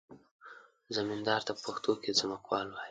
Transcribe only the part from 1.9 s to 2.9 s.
کې ځمکوال وایي.